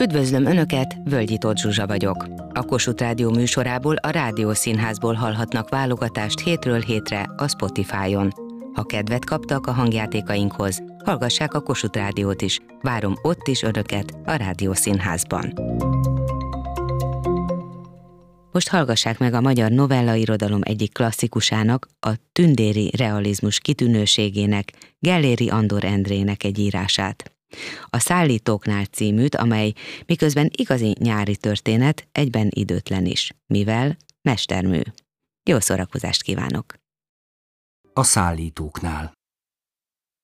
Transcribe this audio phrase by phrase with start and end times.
[0.00, 2.26] Üdvözlöm Önöket, Völgyi Tóth Zsuzsa vagyok.
[2.52, 8.32] A Kossuth Rádió műsorából a Rádió Színházból hallhatnak válogatást hétről hétre a Spotify-on.
[8.72, 12.60] Ha kedvet kaptak a hangjátékainkhoz, hallgassák a Kossuth Rádiót is.
[12.80, 15.52] Várom ott is Önöket a Rádió Színházban.
[18.52, 25.84] Most hallgassák meg a magyar novella irodalom egyik klasszikusának, a tündéri realizmus kitűnőségének, Gelléri Andor
[25.84, 27.32] Endrének egy írását.
[27.86, 29.72] A Szállítóknál címűt, amely
[30.06, 34.80] miközben igazi nyári történet, egyben időtlen is, mivel mestermű.
[35.50, 36.74] Jó szórakozást kívánok!
[37.92, 39.12] A szállítóknál.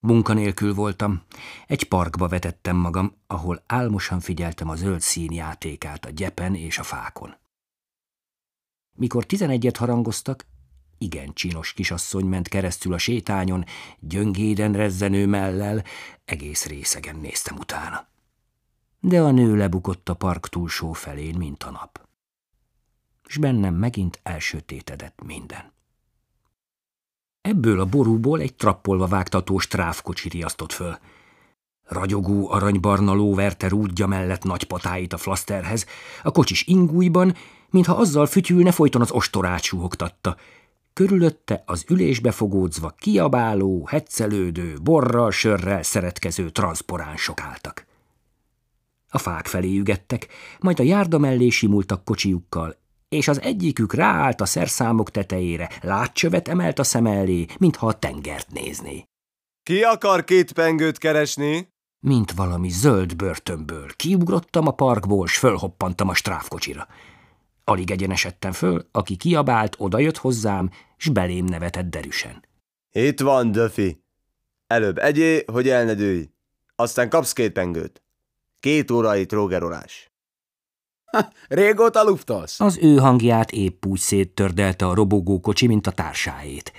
[0.07, 1.23] Munkanélkül voltam.
[1.67, 6.83] Egy parkba vetettem magam, ahol álmosan figyeltem a zöld szín játékát a gyepen és a
[6.83, 7.43] fákon.
[8.95, 10.47] Mikor tizenegyet harangoztak,
[10.99, 13.65] igen csinos kisasszony ment keresztül a sétányon,
[14.01, 15.85] gyöngéden rezzenő mellel,
[16.25, 18.07] egész részegen néztem utána.
[19.01, 22.09] De a nő lebukott a park túlsó felén, mint a nap.
[23.27, 25.73] És bennem megint elsötétedett minden.
[27.41, 30.99] Ebből a borúból egy trappolva vágtatós tráfkocsi riasztott föl.
[31.85, 35.87] Ragyogó aranybarna ló rúdja mellett nagy patáit a flaszterhez,
[36.23, 37.35] a kocsis ingújban,
[37.75, 40.37] mintha azzal fütyülne, folyton az ostorát suhogtatta.
[40.93, 47.87] Körülötte az ülésbe fogódzva kiabáló, heccelődő, borral, sörrel szeretkező transzporánsok álltak.
[49.09, 52.77] A fák felé ügettek, majd a járda mellé simultak kocsijukkal,
[53.09, 58.53] és az egyikük ráállt a szerszámok tetejére, látcsövet emelt a szem elé, mintha a tengert
[58.53, 59.05] nézné.
[59.63, 61.69] Ki akar két pengőt keresni?
[62.01, 63.87] Mint valami zöld börtönből.
[63.97, 66.87] Kiugrottam a parkból, s fölhoppantam a stráfkocsira.
[67.65, 72.45] Alig egyenesedtem föl, aki kiabált, odajött hozzám, s belém nevetett derűsen.
[72.91, 74.03] Itt van, Döfi.
[74.67, 76.29] Előbb egyé, hogy el ne dőj.
[76.77, 78.03] Aztán kapsz két pengőt.
[78.61, 80.13] Két órai trógerolás.
[81.05, 82.61] Ha, régóta luftasz?
[82.61, 86.73] Az ő hangját épp úgy széttördelte a robogó kocsi, mint a társáét.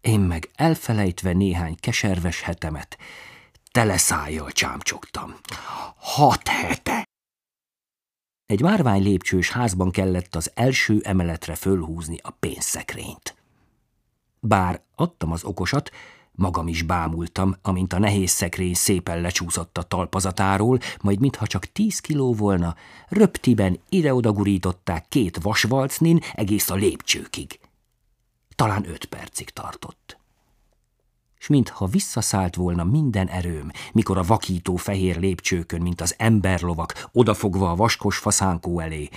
[0.00, 2.98] Én meg elfelejtve néhány keserves hetemet,
[3.70, 5.34] tele szájjal csámcsogtam.
[5.96, 7.04] Hat hete!
[8.52, 13.36] Egy márvány lépcsős házban kellett az első emeletre fölhúzni a pénzszekrényt.
[14.40, 15.90] Bár adtam az okosat,
[16.32, 22.00] magam is bámultam, amint a nehéz szekrény szépen lecsúszott a talpazatáról, majd mintha csak tíz
[22.00, 22.74] kiló volna,
[23.08, 27.60] röptiben ide-oda gurították két vasvalcnin egész a lépcsőkig.
[28.54, 30.21] Talán öt percig tartott
[31.42, 37.70] s mintha visszaszállt volna minden erőm, mikor a vakító fehér lépcsőkön, mint az emberlovak, odafogva
[37.70, 39.08] a vaskos faszánkó elé,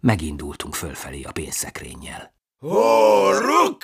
[0.00, 2.34] megindultunk fölfelé a pénzszekrényjel.
[2.58, 3.78] Hóruk!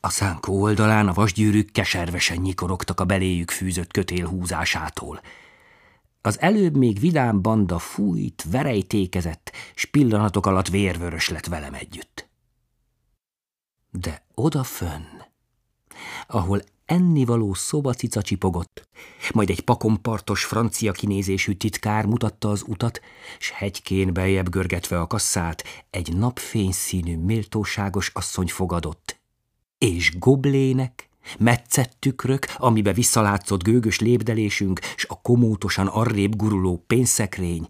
[0.00, 5.20] A szánkó oldalán a vasgyűrűk keservesen nyikorogtak a beléjük fűzött kötél húzásától.
[6.22, 12.28] Az előbb még vidám banda fújt, verejtékezett, s pillanatok alatt vérvörös lett velem együtt.
[13.90, 15.22] De odafönn,
[16.26, 18.88] ahol ennivaló szobacica csipogott,
[19.32, 23.00] majd egy pakompartos francia kinézésű titkár mutatta az utat,
[23.38, 29.20] s hegykén beljebb görgetve a kasszát egy napfényszínű méltóságos asszony fogadott.
[29.78, 37.68] És goblének, metszett tükrök, amibe visszalátszott gőgös lépdelésünk, s a komótosan arrébb guruló pénzszekrény.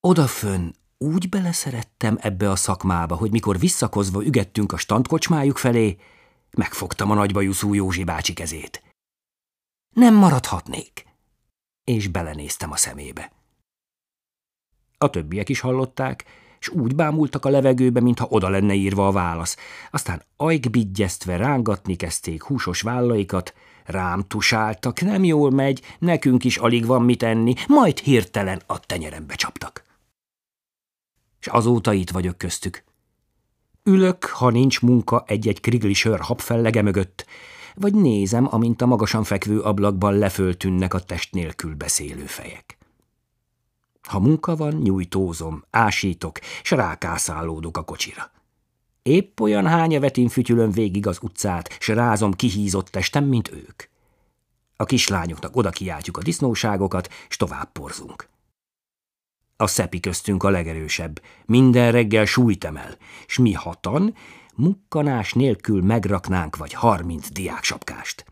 [0.00, 5.96] Odafönn úgy beleszerettem ebbe a szakmába, hogy mikor visszakozva ügettünk a standkocsmájuk felé,
[6.56, 8.82] Megfogtam a nagybajuszú Józsi bácsi kezét.
[9.94, 11.06] Nem maradhatnék.
[11.84, 13.32] És belenéztem a szemébe.
[14.98, 16.24] A többiek is hallották,
[16.58, 19.56] és úgy bámultak a levegőbe, mintha oda lenne írva a válasz.
[19.90, 23.54] Aztán ajkbigyeztve rángatni kezdték húsos vállaikat,
[23.84, 29.34] rám tusáltak, nem jól megy, nekünk is alig van mit enni, majd hirtelen a tenyerembe
[29.34, 29.84] csaptak.
[31.40, 32.84] És azóta itt vagyok köztük.
[33.84, 37.26] Ülök, ha nincs munka egy-egy krigli sör habfellege mögött,
[37.74, 42.78] vagy nézem, amint a magasan fekvő ablakban leföltűnnek a test nélkül beszélő fejek.
[44.02, 48.30] Ha munka van, nyújtózom, ásítok, s rákászálódok a kocsira.
[49.02, 53.82] Épp olyan hányavetén fütyülöm végig az utcát, s rázom kihízott testem, mint ők.
[54.76, 58.28] A kislányoknak oda kiáltjuk a disznóságokat, s tovább porzunk.
[59.62, 64.14] A szepi köztünk a legerősebb, minden reggel súlyt emel, s mi hatan,
[64.54, 68.24] mukkanás nélkül megraknánk vagy harminc diáksapkást.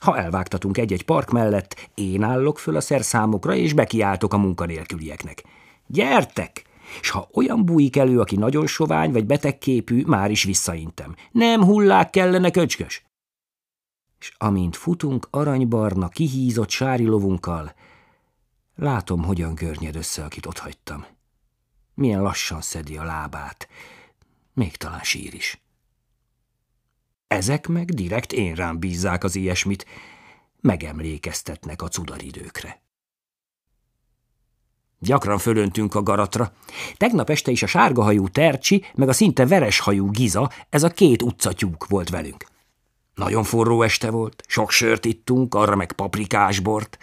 [0.00, 5.44] Ha elvágtatunk egy-egy park mellett, én állok föl a szerszámokra, és bekiáltok a munkanélkülieknek.
[5.86, 6.62] Gyertek!
[7.00, 11.14] S ha olyan bújik elő, aki nagyon sovány vagy betegképű, már is visszaintem.
[11.30, 13.06] Nem hullák kellene, köcskös!
[14.20, 17.74] és amint futunk aranybarna, kihízott sári lovunkkal,
[18.78, 21.06] látom, hogyan görnyed össze, akit ott hagytam.
[21.94, 23.68] Milyen lassan szedi a lábát,
[24.52, 25.60] még talán sír is.
[27.26, 29.86] Ezek meg direkt én rám bízzák az ilyesmit,
[30.60, 32.82] megemlékeztetnek a cudaridőkre.
[34.98, 36.52] Gyakran fölöntünk a garatra.
[36.96, 41.86] Tegnap este is a sárgahajú Tercsi, meg a szinte vereshajú Giza, ez a két utcatyúk
[41.86, 42.46] volt velünk.
[43.14, 46.98] Nagyon forró este volt, sok sört ittunk, arra meg paprikásbort.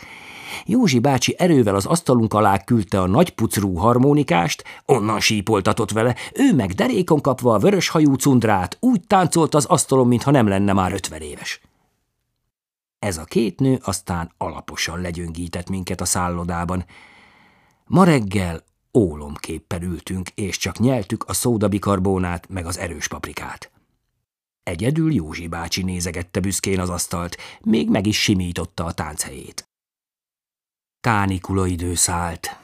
[0.66, 6.72] Józsi bácsi erővel az asztalunk alá küldte a nagypucrú harmonikást, onnan sípoltatott vele, ő meg
[6.72, 11.62] derékon kapva a vöröshajú cundrát úgy táncolt az asztalon, mintha nem lenne már ötven éves.
[13.00, 16.86] Ez a két nő aztán alaposan legyöngített minket a szállodában.
[17.86, 18.64] Ma reggel
[18.94, 23.72] ólomképpel ültünk, és csak nyeltük a szódabikarbónát meg az erős paprikát.
[24.64, 29.70] Egyedül Józsi bácsi nézegette büszkén az asztalt, még meg is simította a tánchelyét.
[31.06, 32.60] Kánikula idő szállt.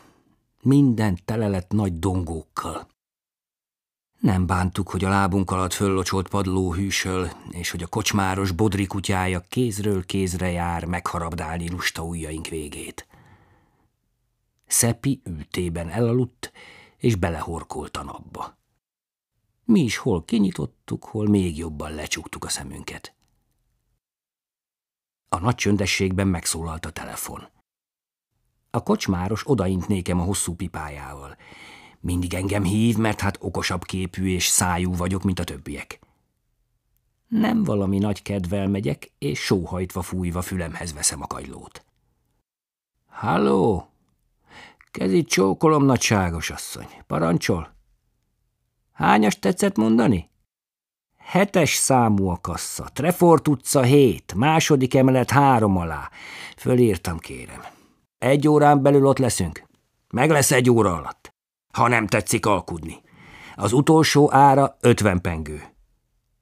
[0.62, 2.88] Minden tele lett nagy dongókkal.
[4.20, 9.40] Nem bántuk, hogy a lábunk alatt föllocsolt padló hűsöl, és hogy a kocsmáros bodri kutyája
[9.40, 13.08] kézről kézre jár megharabdálni lusta ujjaink végét.
[14.68, 16.52] Szepi ültében elaludt,
[16.98, 18.58] és belehorkolt a napba.
[19.64, 23.16] Mi is hol kinyitottuk, hol még jobban lecsuktuk a szemünket.
[25.30, 27.60] A nagy csöndességben megszólalt a telefon.
[28.72, 31.36] A kocsmáros odaint nékem a hosszú pipájával.
[32.00, 36.00] Mindig engem hív, mert hát okosabb képű és szájú vagyok, mint a többiek.
[37.28, 41.86] Nem valami nagy kedvel megyek, és sóhajtva fújva fülemhez veszem a kagylót.
[43.08, 43.90] Halló!
[44.92, 46.88] Kezit csókolom, nagyságos asszony.
[47.08, 47.74] Parancsol?
[48.92, 50.30] Hányas tetszett mondani?
[51.18, 56.10] Hetes számú a kassa, Trefort utca hét, második emelet három alá.
[56.58, 57.62] Fölírtam, kérem.
[58.22, 59.64] Egy órán belül ott leszünk.
[60.10, 61.34] Meg lesz egy óra alatt.
[61.74, 63.02] Ha nem tetszik alkudni.
[63.56, 65.64] Az utolsó ára ötven pengő.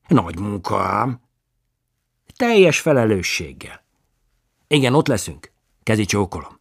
[0.07, 1.21] Nagy munka ám.
[2.35, 3.83] Teljes felelősséggel.
[4.67, 5.51] Igen, ott leszünk.
[5.83, 6.59] Kezi csókolom.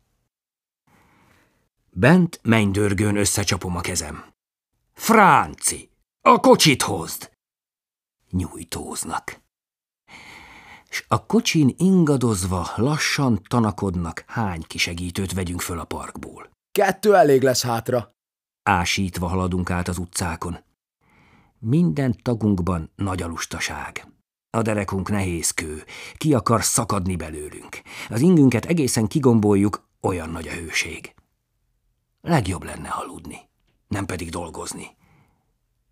[1.90, 4.24] Bent mennydörgőn összecsapom a kezem.
[4.92, 7.30] Fránci, a kocsit hozd!
[8.30, 9.40] Nyújtóznak.
[10.90, 16.50] S a kocsin ingadozva lassan tanakodnak, hány kisegítőt vegyünk föl a parkból.
[16.72, 18.14] Kettő elég lesz hátra.
[18.62, 20.58] Ásítva haladunk át az utcákon.
[21.58, 24.12] Minden tagunkban nagy alustaság.
[24.50, 25.82] A derekunk nehéz kő,
[26.16, 27.82] ki akar szakadni belőlünk.
[28.08, 31.14] Az ingünket egészen kigomboljuk, olyan nagy a hőség.
[32.20, 33.38] Legjobb lenne aludni,
[33.88, 34.96] nem pedig dolgozni.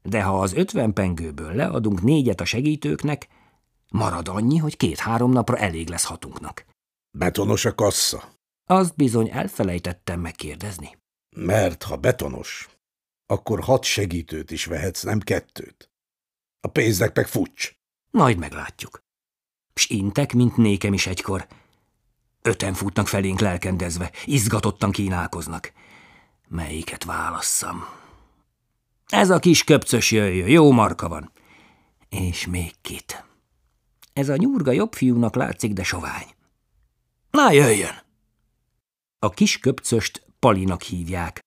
[0.03, 3.29] De ha az ötven pengőből leadunk négyet a segítőknek,
[3.91, 6.65] marad annyi, hogy két-három napra elég lesz hatunknak.
[7.11, 8.35] Betonos a kassa.
[8.67, 10.99] Azt bizony elfelejtettem megkérdezni.
[11.37, 12.69] Mert ha betonos,
[13.27, 15.91] akkor hat segítőt is vehetsz, nem kettőt.
[16.61, 17.73] A pénznek meg fucs.
[18.11, 19.05] Majd meglátjuk.
[19.75, 21.47] S intek, mint nékem is egykor.
[22.43, 25.73] Öten futnak felénk lelkendezve, izgatottan kínálkoznak.
[26.49, 27.89] Melyiket válasszam?
[29.07, 31.33] Ez a kis köpcös jöjjön, jó marka van.
[32.09, 33.26] És még kit.
[34.17, 36.27] Ez a nyurga jobb fiúnak látszik, de sovány.
[37.31, 38.03] Na, jöjjön!
[39.19, 41.41] A kis köpcöst Palinak hívják.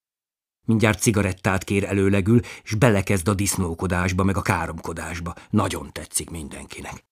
[0.68, 5.36] Mindjárt cigarettát kér előlegül, és belekezd a disznókodásba, meg a káromkodásba.
[5.50, 7.06] Nagyon tetszik mindenkinek.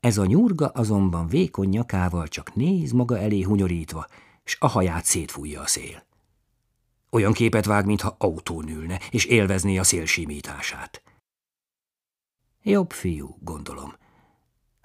[0.00, 4.06] Ez a nyurga azonban vékony nyakával csak néz maga elé hunyorítva,
[4.44, 6.06] és a haját szétfújja a szél.
[7.10, 11.02] Olyan képet vág, mintha autón ülne, és élvezné a szél simítását.
[12.62, 13.99] Jobb fiú, gondolom.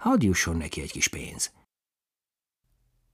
[0.06, 1.52] Hadd jusson neki egy kis pénz.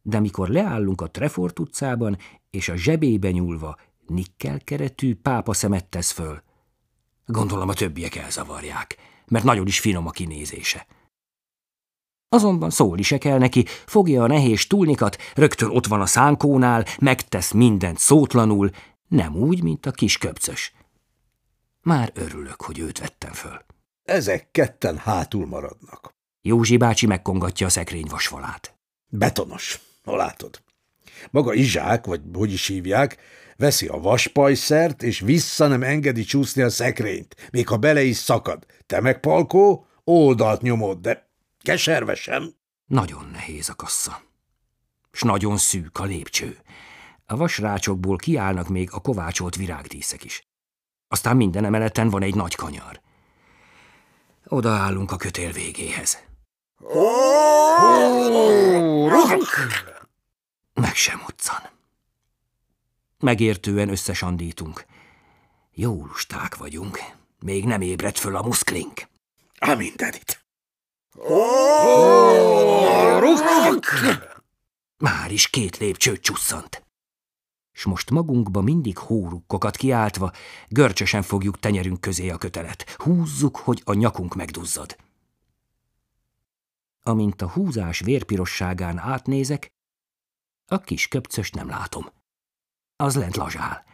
[0.02, 2.18] De mikor leállunk a Trefort utcában,
[2.50, 6.44] és a zsebébe nyúlva nikkelkeretű pápa szemet tesz föl,
[7.26, 10.88] gondolom a többiek elzavarják, mert nagyon is finom a kinézése.
[12.30, 17.52] Azonban szólni se kell neki, fogja a nehéz túlnikat, rögtön ott van a szánkónál, megtesz
[17.52, 18.70] mindent szótlanul,
[19.08, 20.74] nem úgy, mint a kis köpcös.
[21.82, 23.66] Már örülök, hogy őt vettem föl.
[24.04, 26.20] Ezek ketten hátul maradnak.
[26.44, 28.76] Józsi bácsi megkongatja a szekrény vasfalát.
[29.08, 30.62] Betonos, hol látod?
[31.32, 33.18] Maga Izsák, vagy hogy is hívják,
[33.58, 38.66] veszi a vaspajszert, és vissza nem engedi csúszni a szekrényt, még ha bele is szakad.
[38.86, 41.30] Te meg, Palkó, oldalt nyomod, de
[41.62, 42.54] keserve sem.
[42.86, 44.22] Nagyon nehéz a kassa.
[45.12, 46.58] S nagyon szűk a lépcső.
[47.26, 50.44] A vasrácsokból kiállnak még a kovácsolt virágdíszek is.
[51.08, 53.02] Aztán minden emeleten van egy nagy kanyar.
[54.46, 56.30] Odaállunk a kötél végéhez.
[60.74, 61.70] Meg sem utcan.
[63.20, 64.86] Megértően összesandítunk.
[65.74, 67.00] Jó lusták vagyunk.
[67.40, 69.08] Még nem ébredt föl a muszklink.
[69.60, 70.46] A mindenit.
[74.98, 76.86] Már is két lépcsőt csusszant.
[77.72, 80.32] S most magunkba mindig hórukkokat kiáltva,
[80.68, 82.96] görcsösen fogjuk tenyerünk közé a kötelet.
[82.98, 84.96] Húzzuk, hogy a nyakunk megduzzad.
[87.04, 89.72] Amint a húzás vérpirosságán átnézek,
[90.72, 92.06] a kis köpcöst nem látom.
[92.96, 93.86] Az lent lazsál.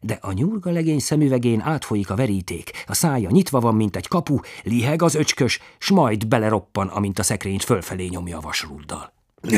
[0.00, 4.38] De a nyurga legény szemüvegén átfolyik a veríték, a szája nyitva van, mint egy kapu,
[4.62, 9.12] liheg az öcskös, s majd beleroppan, amint a szekrényt fölfelé nyomja a vasrúddal.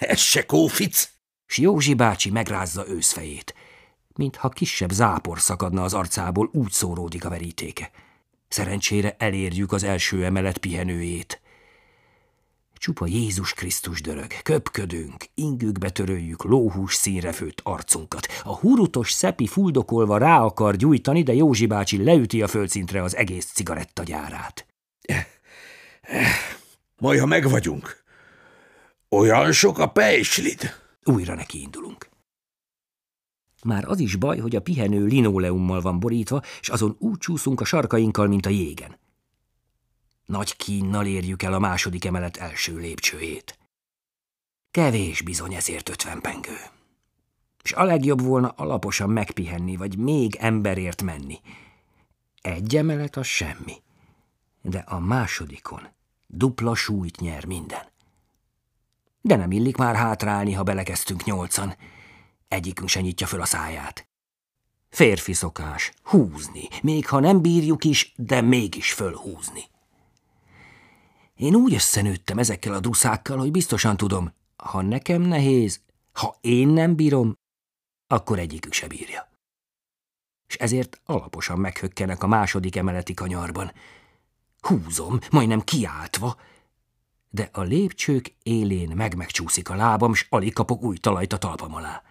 [0.00, 1.10] Ez se kófic.
[1.46, 3.54] S Józsi bácsi megrázza őszfejét.
[4.14, 7.90] Mintha kisebb zápor szakadna az arcából, úgy szóródik a verítéke.
[8.48, 11.40] Szerencsére elérjük az első emelet pihenőjét.
[12.78, 18.26] Csupa Jézus Krisztus dörög, köpködünk, ingükbe töröljük lóhús színre főtt arcunkat.
[18.42, 23.44] A hurutos szepi fuldokolva rá akar gyújtani, de Józsi bácsi leüti a földszintre az egész
[23.44, 24.66] cigarettagyárát.
[26.98, 28.02] Majd, ha megvagyunk.
[29.08, 30.74] Olyan sok a pejslid.
[31.04, 32.08] Újra neki indulunk.
[33.64, 37.64] Már az is baj, hogy a pihenő linoleummal van borítva, és azon úgy csúszunk a
[37.64, 38.98] sarkainkkal, mint a jégen.
[40.28, 43.58] Nagy kínnal érjük el a második emelet első lépcsőjét.
[44.70, 46.56] Kevés bizony ezért ötven pengő.
[47.62, 51.40] És a legjobb volna alaposan megpihenni, vagy még emberért menni.
[52.40, 53.82] Egy emelet az semmi,
[54.62, 55.88] de a másodikon
[56.26, 57.86] dupla súlyt nyer minden.
[59.20, 61.76] De nem illik már hátrálni, ha belekezdtünk nyolcan.
[62.48, 64.08] Egyikünk se nyitja föl a száját.
[64.88, 69.64] Férfi szokás, húzni, még ha nem bírjuk is, de mégis fölhúzni.
[71.38, 75.80] Én úgy összenőttem ezekkel a druszákkal, hogy biztosan tudom, ha nekem nehéz,
[76.12, 77.34] ha én nem bírom,
[78.06, 79.30] akkor egyikük se bírja.
[80.46, 83.72] És ezért alaposan meghökkenek a második emeleti kanyarban.
[84.60, 86.36] Húzom, majdnem kiáltva,
[87.30, 92.02] de a lépcsők élén meg-megcsúszik a lábam, s alig kapok új talajt a talpam alá.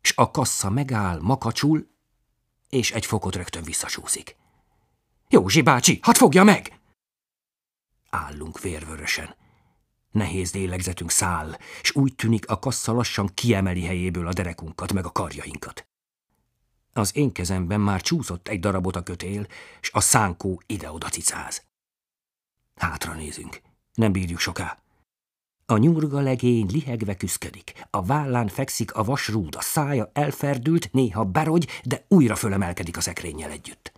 [0.00, 1.88] S a kassa megáll, makacsul,
[2.68, 4.36] és egy fokot rögtön visszasúszik.
[5.28, 6.80] Józsi bácsi, hadd fogja meg!
[8.16, 9.34] Állunk vérvörösen.
[10.10, 15.12] Nehéz lélegzetünk száll, és úgy tűnik a kassa lassan kiemeli helyéből a derekunkat meg a
[15.12, 15.86] karjainkat.
[16.92, 19.46] Az én kezemben már csúszott egy darabot a kötél,
[19.80, 21.62] és a szánkó ide-oda cicáz.
[22.74, 23.60] Hátra nézünk.
[23.94, 24.82] Nem bírjuk soká.
[25.66, 27.86] A nyurga legény lihegve küszködik.
[27.90, 33.50] A vállán fekszik a vasrúd, a szája elferdült, néha berogy, de újra fölemelkedik a szekrényel
[33.50, 33.92] együtt.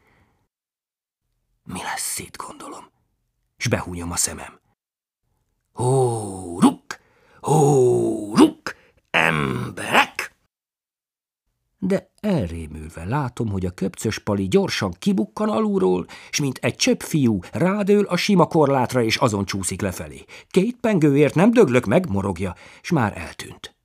[1.63, 2.93] Mi lesz szét, gondolom
[3.65, 4.61] s behúnyom a szemem.
[5.73, 7.01] Hó, ruk!
[7.41, 8.75] Hó, ruk!
[9.11, 10.37] Emberek!
[11.79, 17.41] De elrémülve látom, hogy a köpcös pali gyorsan kibukkan alulról, s mint egy csöpp fiú
[17.53, 20.25] rádől a sima korlátra, és azon csúszik lefelé.
[20.49, 23.77] Két pengőért nem döglök meg, morogja, s már eltűnt.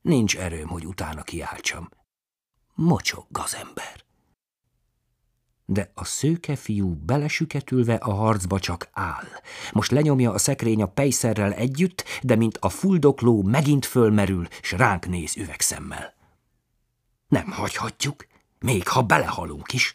[0.00, 1.88] Nincs erőm, hogy utána kiáltsam.
[2.74, 4.05] Mocsog az ember
[5.66, 9.26] de a szőke fiú belesüketülve a harcba csak áll.
[9.72, 15.06] Most lenyomja a szekrény a pejszerrel együtt, de mint a fuldokló megint fölmerül, s ránk
[15.06, 16.14] néz üvegszemmel.
[17.28, 18.26] Nem hagyhatjuk,
[18.58, 19.94] még ha belehalunk is.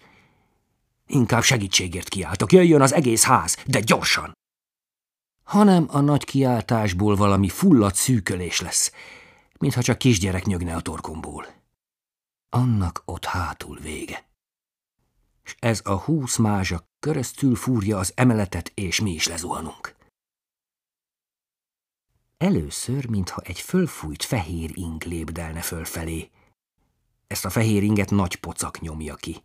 [1.08, 4.34] Inkább segítségért kiáltok, jöjjön az egész ház, de gyorsan!
[5.44, 8.92] Hanem a nagy kiáltásból valami fulladt szűkölés lesz,
[9.58, 11.46] mintha csak kisgyerek nyögne a torkomból.
[12.50, 14.31] Annak ott hátul vége
[15.60, 19.96] ez a húsz mázsa köröztül fúrja az emeletet, és mi is lezuhanunk.
[22.38, 26.29] Először, mintha egy fölfújt fehér ing lépdelne fölfelé.
[27.27, 29.41] Ezt a fehér inget nagy pocak nyomja ki.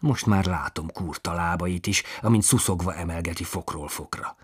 [0.00, 4.36] Most már látom kurta lábait is, amint szuszogva emelgeti fokról fokra.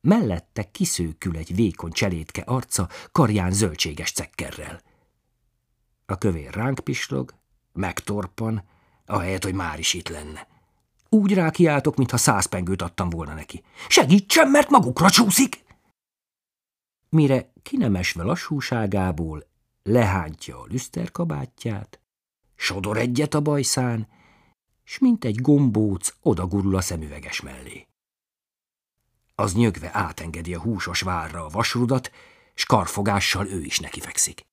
[0.00, 4.80] Mellette kiszőkül egy vékony cselétke arca, karján zöldséges cekkerrel.
[6.06, 7.34] A kövér ránk pislog,
[7.72, 8.62] megtorpan,
[9.10, 10.46] ahelyett, hogy már is itt lenne.
[11.08, 13.62] Úgy rákiáltok, mintha száz pengőt adtam volna neki.
[13.88, 15.64] Segítsen, mert magukra csúszik!
[17.08, 19.46] Mire kinemesve lassúságából
[19.82, 22.00] lehántja a lüszterkabátját,
[22.56, 24.08] sodor egyet a bajszán,
[24.84, 27.86] s mint egy gombóc odagurul a szemüveges mellé.
[29.34, 32.10] Az nyögve átengedi a húsos várra a vasrudat,
[32.54, 34.49] s karfogással ő is nekifekszik.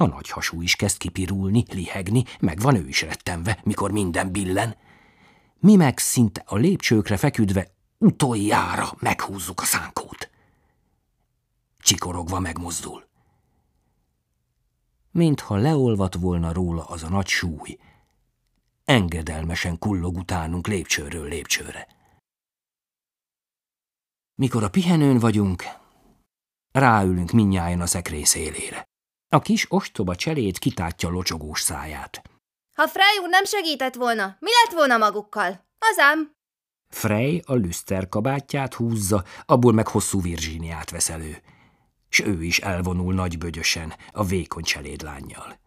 [0.00, 4.76] A nagy hasú is kezd kipirulni, lihegni, meg van ő is rettenve, mikor minden billen.
[5.58, 10.30] Mi meg szinte a lépcsőkre feküdve utoljára meghúzzuk a szánkót.
[11.78, 13.08] Csikorogva megmozdul.
[15.10, 17.78] Mintha leolvat volna róla az a nagy súly,
[18.84, 21.86] engedelmesen kullog utánunk lépcsőről lépcsőre.
[24.34, 25.64] Mikor a pihenőn vagyunk,
[26.70, 28.87] ráülünk minnyáján a szekrény szélére.
[29.30, 32.22] A kis ostoba cselét kitátja locsogós száját.
[32.74, 35.66] Ha Frey úr nem segített volna, mi lett volna magukkal?
[35.78, 36.30] Azám.
[36.88, 41.42] Frey a lüszter kabátját húzza, abból meg hosszú Virginiát vesz elő.
[42.08, 45.58] S ő is elvonul nagybögyösen, a vékony cselédlányjal.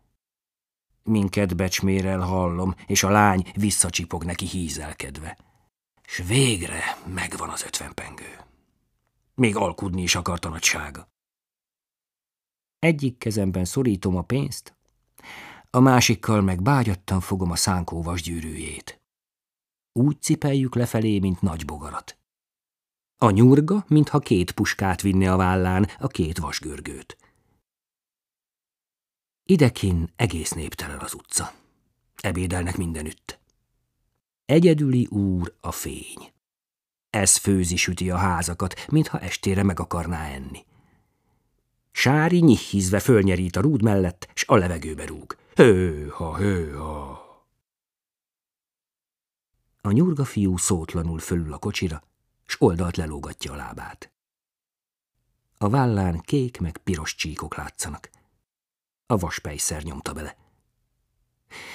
[1.03, 5.37] Minket becsmérel hallom, és a lány visszacsipog neki hízelkedve.
[6.07, 8.39] S végre megvan az ötven pengő.
[9.35, 11.09] Még alkudni is akart a nagysága.
[12.81, 14.75] Egyik kezemben szorítom a pénzt,
[15.69, 19.01] a másikkal meg bágyattan fogom a szánkó vasgyűrűjét.
[19.91, 22.17] Úgy cipeljük lefelé, mint nagy bogarat.
[23.17, 27.17] A nyurga, mintha két puskát vinne a vállán, a két vasgörgőt.
[29.43, 31.53] Idekin egész néptelen az utca.
[32.15, 33.39] Ebédelnek mindenütt.
[34.45, 36.33] Egyedüli úr a fény.
[37.09, 40.65] Ez főzi süti a házakat, mintha estére meg akarná enni.
[41.91, 45.37] Sári nyihízve fölnyerít a rúd mellett, s a levegőbe rúg.
[45.55, 47.21] Hőha, hőha!
[49.81, 52.03] A nyurga fiú szótlanul fölül a kocsira,
[52.45, 54.11] s oldalt lelógatja a lábát.
[55.57, 58.09] A vállán kék meg piros csíkok látszanak.
[59.05, 60.37] A vaspejszer nyomta bele.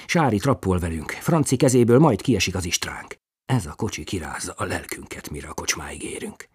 [0.06, 3.18] Sári trappol velünk, Franci kezéből majd kiesik az istránk.
[3.46, 6.48] Ez a kocsi kirázza a lelkünket, mire a kocsmáig érünk.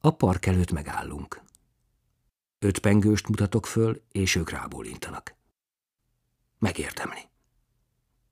[0.00, 1.42] A park előtt megállunk.
[2.58, 5.36] Öt pengőst mutatok föl, és ők rábólintanak.
[6.58, 7.28] Megérdemli.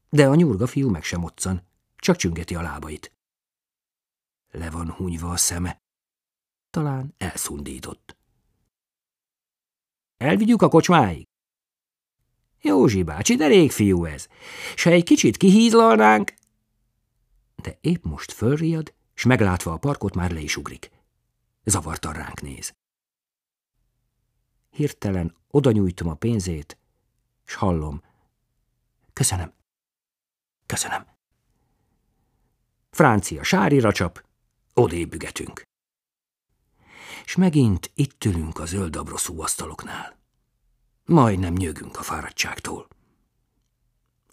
[0.08, 1.62] De a nyurga fiú meg sem moccan,
[1.96, 3.12] csak csüngeti a lábait.
[4.50, 5.82] Le van hunyva a szeme.
[6.70, 8.16] Talán elszundított.
[10.16, 11.26] Elvigyük a kocsmáig?
[12.60, 14.28] Józsi bácsi, de rég fiú ez.
[14.76, 16.34] Se egy kicsit kihízlalnánk?
[17.54, 20.90] De épp most fölriad, s meglátva a parkot már le is ugrik.
[21.64, 22.74] Zavartan ránk néz.
[24.76, 26.78] Hirtelen oda nyújtom a pénzét,
[27.44, 28.02] s hallom.
[29.12, 29.52] Köszönöm.
[30.66, 31.06] Köszönöm.
[32.90, 34.24] Francia sárira csap,
[34.74, 35.62] odébügetünk.
[37.24, 40.18] És megint itt ülünk a zöld abroszú asztaloknál.
[41.04, 42.88] Majdnem nyögünk a fáradtságtól.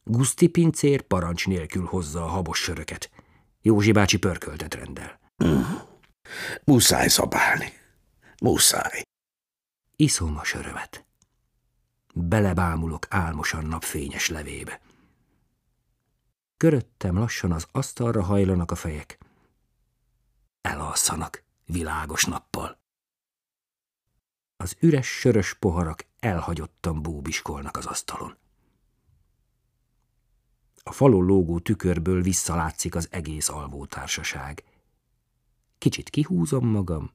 [0.04, 3.12] Guszti pincér parancs nélkül hozza a habos söröket.
[3.62, 5.20] Józsi bácsi pörköltet rendel.
[5.44, 5.62] Mm.
[6.64, 7.74] Muszáj szabálni.
[8.42, 9.04] Muszáj.
[9.96, 11.06] Iszom a sörömet.
[12.14, 14.82] Belebámulok álmosan napfényes levébe.
[16.58, 19.18] Köröttem lassan az asztalra hajlanak a fejek.
[20.62, 22.80] Elalszanak világos nappal.
[24.58, 28.38] Az üres sörös poharak elhagyottan búbiskolnak az asztalon.
[30.84, 34.64] A falon lógó tükörből visszalátszik az egész alvótársaság.
[35.78, 37.12] Kicsit kihúzom magam,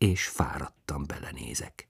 [0.00, 1.88] és fáradtan belenézek.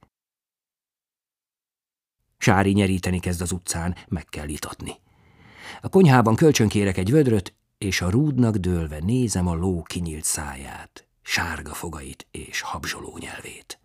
[2.37, 4.95] Sári nyeríteni kezd az utcán, meg kell itatni.
[5.81, 11.73] A konyhában kölcsönkérek egy vödröt, és a rúdnak dőlve nézem a ló kinyílt száját, sárga
[11.73, 13.79] fogait és habzsoló nyelvét.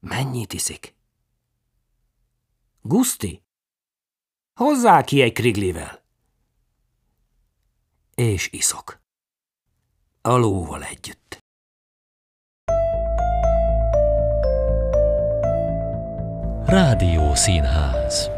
[0.00, 0.94] Mennyit iszik?
[2.80, 3.42] Guszti?
[4.54, 6.04] Hozzá ki egy kriglivel!
[8.14, 9.00] És iszok.
[10.20, 11.44] A lóval együtt.
[16.66, 18.35] Rádió Színház